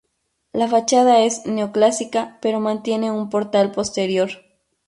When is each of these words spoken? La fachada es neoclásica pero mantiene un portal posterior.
La 0.51 0.67
fachada 0.67 1.19
es 1.19 1.45
neoclásica 1.45 2.39
pero 2.41 2.59
mantiene 2.59 3.11
un 3.11 3.29
portal 3.29 3.71
posterior. 3.71 4.31